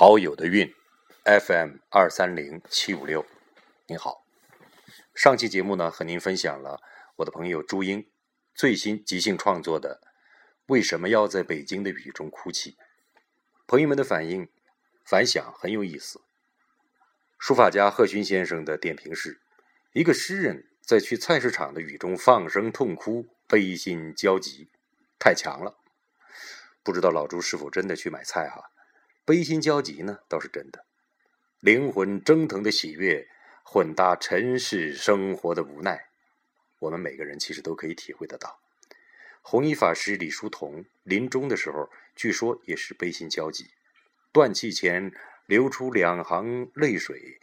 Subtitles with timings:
[0.00, 0.74] 好友的运
[1.24, 3.26] ，FM 二三零七五六，
[3.86, 4.24] 您好。
[5.14, 6.80] 上期节目呢，和您分享了
[7.16, 8.08] 我的朋友朱英
[8.54, 10.00] 最新即兴创作的
[10.68, 12.70] 《为什么要在北京的雨中哭泣》。
[13.66, 14.48] 朋友们的反应
[15.04, 16.22] 反响很有意思。
[17.38, 19.42] 书法家贺勋先生的点评是：
[19.92, 24.70] 一个诗人在去菜市场的雨中放声痛哭，悲心交集，
[25.18, 25.76] 太强了。
[26.82, 28.70] 不知道老朱是否真的去买菜哈？
[29.24, 30.84] 悲心交集呢，倒是真的。
[31.60, 33.28] 灵魂蒸腾的喜悦，
[33.62, 36.06] 混搭尘世生活的无奈，
[36.78, 38.60] 我们每个人其实都可以体会得到。
[39.42, 43.70] 弘一法师李叔同临终的时候，据说也是悲心交集，
[44.32, 45.12] 断气前
[45.46, 47.40] 流出两行泪水。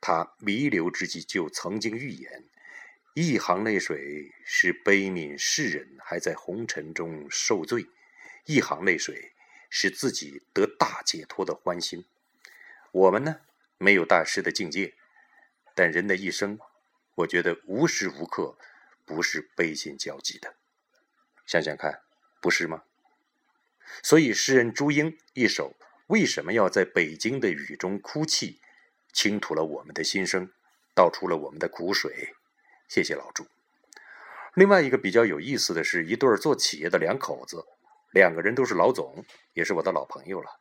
[0.00, 2.44] 他弥留之际就曾经预言：
[3.14, 7.86] 一行泪水是悲悯世人还在红尘中受罪，
[8.44, 9.32] 一行泪水。
[9.78, 12.06] 使自己得大解脱的欢心。
[12.92, 13.40] 我们呢，
[13.76, 14.94] 没有大师的境界，
[15.74, 16.58] 但人的一生，
[17.16, 18.56] 我觉得无时无刻
[19.04, 20.54] 不是悲心交集的。
[21.44, 22.00] 想想看，
[22.40, 22.84] 不是吗？
[24.02, 28.52] 所以诗人朱英一首《为什么要在北京的雨中哭泣》，
[29.12, 30.50] 倾吐了我们的心声，
[30.94, 32.34] 道出了我们的苦水。
[32.88, 33.46] 谢谢老朱。
[34.54, 37.66] 另外一个比较有意思的是，一对做企业的两口子。
[38.16, 40.58] 两个人都是老总，也是我的老朋友了。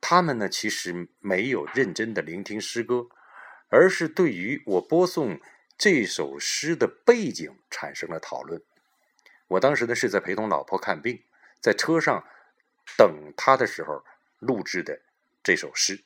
[0.00, 3.06] 他们呢，其实没有认真的聆听诗歌，
[3.68, 5.40] 而是对于我播送
[5.76, 8.60] 这首诗的背景产生了讨论。
[9.46, 11.22] 我当时呢是在陪同老婆看病，
[11.60, 12.24] 在车上
[12.96, 14.02] 等他的时候
[14.40, 15.00] 录制的
[15.40, 16.02] 这首诗。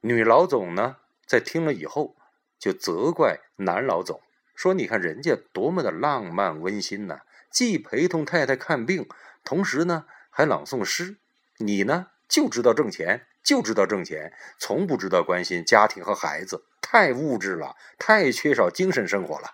[0.00, 0.96] 女老总呢
[1.26, 2.16] 在听了以后，
[2.58, 4.22] 就责怪男老总
[4.54, 9.06] 说：“你看人家多么的浪漫温馨呐，既陪同太太看病。”
[9.44, 11.18] 同时呢，还朗诵诗。
[11.58, 19.50] 你呢，就知道挣钱，就知道挣钱，从不知道关心家庭和孩子，太物质了，太缺少精神生活了。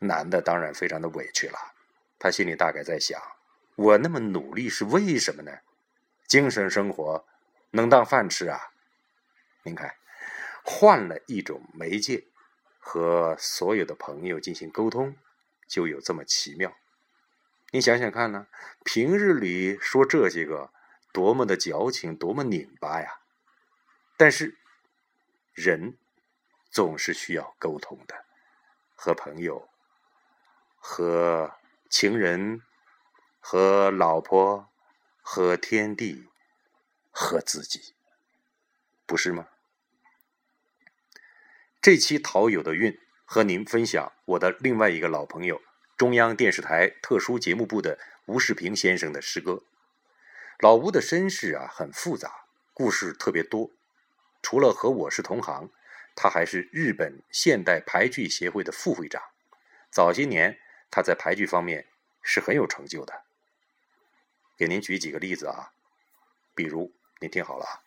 [0.00, 1.58] 男的当然非常的委屈了，
[2.18, 3.20] 他心里大概在想：
[3.74, 5.50] 我那么努力是为什么呢？
[6.26, 7.26] 精神生活
[7.70, 8.60] 能当饭吃啊？
[9.64, 9.96] 您看，
[10.62, 12.24] 换了一种媒介
[12.78, 15.16] 和所有的朋友进行沟通，
[15.66, 16.76] 就有这么奇妙。
[17.70, 18.46] 你想想看呢？
[18.82, 20.72] 平日里说这些个，
[21.12, 23.20] 多么的矫情，多么拧巴呀！
[24.16, 24.56] 但是，
[25.52, 25.98] 人
[26.70, 28.24] 总是需要沟通的，
[28.94, 29.68] 和朋友、
[30.78, 31.52] 和
[31.90, 32.62] 情人、
[33.38, 34.70] 和老婆、
[35.20, 36.26] 和天地、
[37.10, 37.94] 和自己，
[39.04, 39.46] 不是吗？
[41.82, 45.60] 这期陶友的运和您分享我的另外一个老朋友。
[45.98, 49.64] 中央电视台特殊节目部的吴世平先生的诗歌。
[50.60, 53.72] 老吴的身世啊很复杂，故事特别多。
[54.40, 55.68] 除了和我是同行，
[56.14, 59.20] 他还是日本现代排剧协会的副会长。
[59.90, 61.88] 早些年他在排剧方面
[62.22, 63.24] 是很有成就的。
[64.56, 65.72] 给您举几个例子啊，
[66.54, 67.82] 比如您听好了，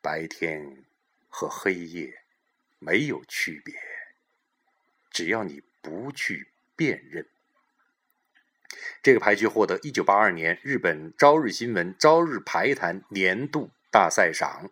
[0.00, 0.84] 白天
[1.28, 2.22] 和黑夜
[2.78, 3.74] 没有区别，
[5.10, 6.52] 只要你不去。
[6.78, 7.26] 辨认。
[9.02, 14.70] 这个牌局获得一九八二年日本朝日新闻朝日排坛年度大赛赏。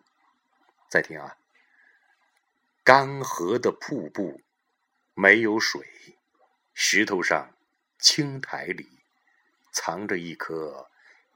[0.89, 1.35] 再听啊，
[2.85, 4.41] 干涸的瀑布
[5.13, 5.85] 没有水，
[6.73, 7.53] 石头上
[7.99, 8.87] 青苔里
[9.73, 10.89] 藏着一颗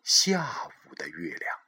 [0.04, 1.60] 下午的月亮。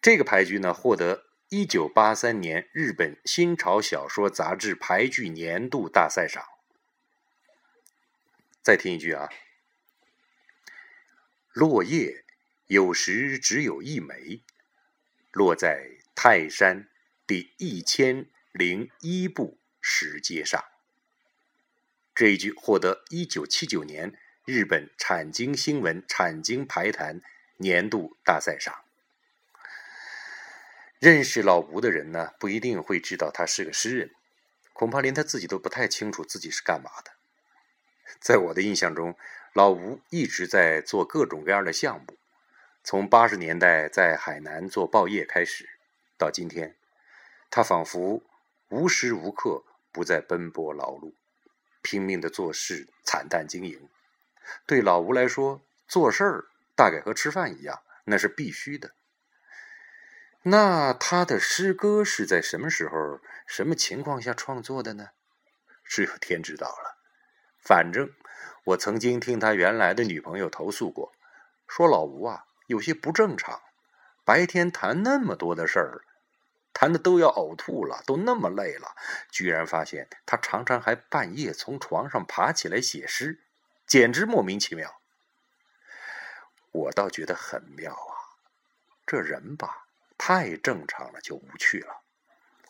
[0.00, 6.42] 这个牌局呢，获得一九八三年日本新潮小说杂志牌剧年度大赛赏。
[8.68, 9.30] 再听一句啊，
[11.54, 12.26] 落叶
[12.66, 14.42] 有时只有一枚，
[15.32, 16.86] 落在泰山
[17.26, 20.62] 第一千零一部石阶上。
[22.14, 24.12] 这一句获得一九七九年
[24.44, 27.22] 日本产经新闻产经排坛
[27.56, 28.84] 年度大赛上。
[30.98, 34.14] 认识老吴的人呢，不一定会知道他是个诗人，
[34.74, 37.12] 恐怕连他自己都不太清楚自己是干嘛的。
[38.20, 39.16] 在我的印象中，
[39.52, 42.16] 老吴一直在做各种各样的项目，
[42.82, 45.68] 从八十年代在海南做报业开始，
[46.16, 46.76] 到今天，
[47.50, 48.22] 他仿佛
[48.68, 51.12] 无时无刻不在奔波劳碌，
[51.82, 53.88] 拼命的做事，惨淡经营。
[54.66, 56.44] 对老吴来说，做事儿
[56.74, 58.92] 大概和吃饭一样，那是必须的。
[60.42, 65.10] 那他的诗歌是在什么时候、什么情况下创作的呢？
[65.84, 66.87] 只有天知道了。
[67.68, 68.10] 反正
[68.64, 71.12] 我曾经听他原来的女朋友投诉过，
[71.66, 73.60] 说老吴啊有些不正常，
[74.24, 76.00] 白天谈那么多的事儿，
[76.72, 78.96] 谈的都要呕吐了，都那么累了，
[79.30, 83.42] 居然发现他常常还半夜从床上爬起来写诗，
[83.86, 85.02] 简直莫名其妙。
[86.72, 88.40] 我倒觉得很妙啊，
[89.04, 89.84] 这人吧，
[90.16, 92.00] 太正常了就无趣了。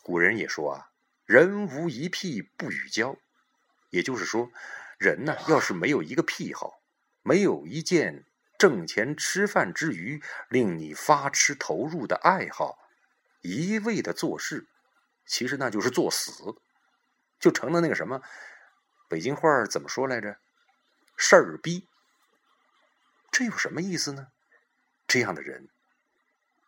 [0.03, 0.89] 古人也说啊，
[1.25, 3.15] 人无一癖不与交，
[3.91, 4.51] 也就是说，
[4.99, 6.81] 人呢要是没有一个癖好，
[7.23, 8.25] 没有一件
[8.57, 12.77] 挣钱吃饭之余令你发痴投入的爱好，
[13.41, 14.67] 一味的做事，
[15.25, 16.55] 其实那就是作死，
[17.39, 18.21] 就成了那个什么，
[19.07, 20.37] 北京话怎么说来着？
[21.15, 21.87] 事儿逼。
[23.31, 24.27] 这有什么意思呢？
[25.07, 25.69] 这样的人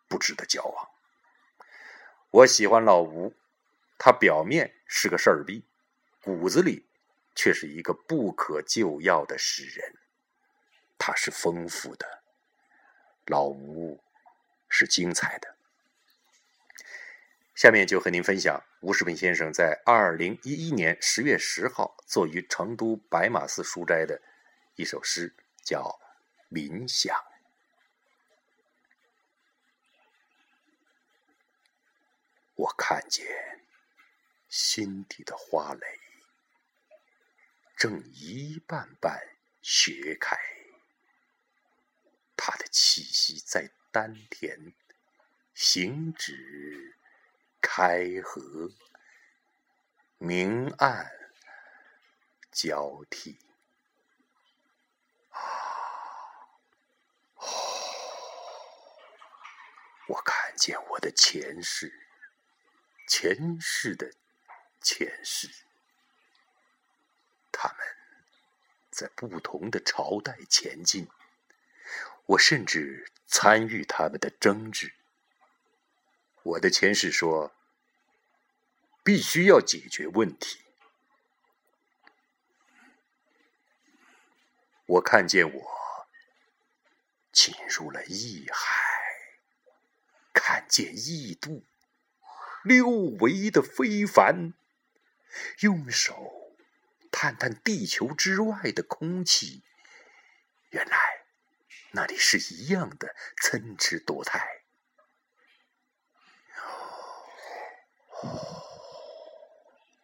[0.08, 0.88] 不值得交往。
[2.30, 3.34] 我喜欢老吴，
[3.98, 5.66] 他表面是个事儿逼，
[6.22, 6.88] 骨子里
[7.34, 9.94] 却是一个不可救药的诗人。
[10.98, 12.22] 他是丰富的，
[13.26, 14.02] 老吴
[14.68, 15.56] 是精彩的。
[17.54, 24.20] 下面就和您分享吴世平先生在二零一一年十月十号作于成都白马寺书斋的
[24.76, 25.34] 一首诗，
[25.64, 25.98] 叫。
[26.54, 27.16] 冥想，
[32.54, 33.26] 我看见
[34.50, 35.80] 心底的花蕾
[37.82, 39.20] 正一瓣瓣
[39.60, 40.38] 学开，
[42.36, 44.72] 它的气息在丹田
[45.52, 46.94] 行止
[47.60, 48.70] 开合，
[50.18, 51.10] 明暗
[52.52, 53.36] 交替。
[55.30, 55.40] 啊
[60.06, 61.92] 我看见我的前世，
[63.08, 64.12] 前世的
[64.80, 65.48] 前世，
[67.52, 67.78] 他们
[68.90, 71.06] 在不同的朝代前进。
[72.26, 74.94] 我甚至参与他们的争执。
[76.42, 77.54] 我的前世说，
[79.04, 80.60] 必须要解决问题。
[84.86, 86.06] 我看见我
[87.30, 88.82] 进入了异海。
[90.32, 91.64] 看见异度，
[92.64, 94.54] 六维的非凡，
[95.60, 96.41] 用手
[97.22, 99.62] 探探地球之外的空气，
[100.70, 100.98] 原来
[101.92, 104.64] 那里是一样的参差多态。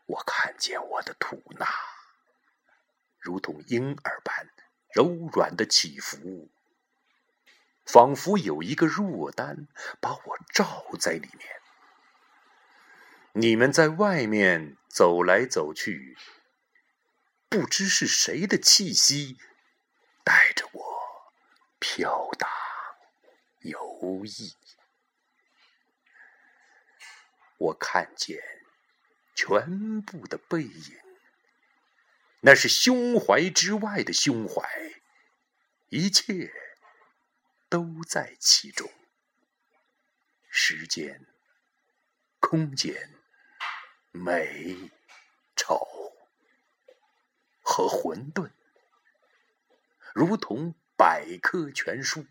[0.07, 1.67] 我看见我的吐纳，
[3.19, 4.49] 如同婴儿般
[4.95, 6.49] 柔软的起伏。
[7.85, 9.67] 仿佛有一个若丹
[10.01, 11.49] 把我罩在里面。
[13.33, 16.17] 你们在外面走来走去，
[17.49, 19.39] 不知是谁的气息
[20.23, 21.33] 带着我
[21.79, 22.49] 飘荡
[23.61, 23.79] 游
[24.27, 24.55] 弋。
[27.57, 28.39] 我看见
[29.35, 30.99] 全部的背影，
[32.41, 34.69] 那是胸怀之外的胸怀，
[35.89, 36.53] 一切。
[37.71, 38.91] 都在其中，
[40.49, 41.27] 时间、
[42.41, 43.15] 空间、
[44.11, 44.91] 美、
[45.55, 45.87] 丑
[47.79, 48.51] 和混沌，
[50.13, 52.27] 如同百科全书。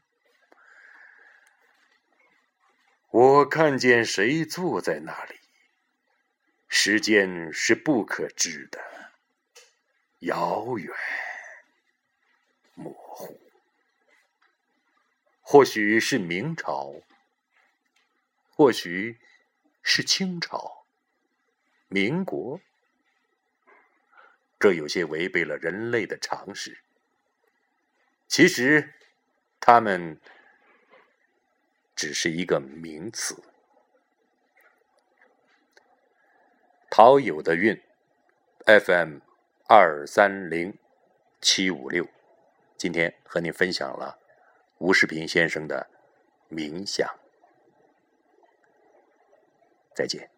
[3.11, 5.39] 我看见谁坐在那里，
[6.67, 9.13] 时间是不可知的，
[10.19, 10.93] 遥远、
[12.73, 13.39] 模糊。
[15.39, 16.93] 或许是明朝，
[18.49, 19.17] 或许
[19.81, 20.85] 是清朝、
[21.87, 22.59] 民国，
[24.59, 26.79] 这有些违背了人类的常识。
[28.27, 28.93] 其实，
[29.59, 30.19] 他们
[31.95, 33.41] 只是一个名词。
[36.89, 37.79] 陶友的韵
[38.65, 39.19] ，FM
[39.67, 40.77] 二三零
[41.39, 42.07] 七五六，
[42.75, 44.19] 今天和您分享了。
[44.79, 45.89] 吴世平先生的
[46.49, 47.19] 冥想，
[49.95, 50.36] 再见。